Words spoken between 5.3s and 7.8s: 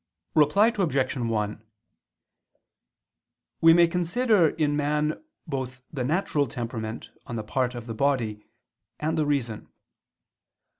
both the natural temperament on the part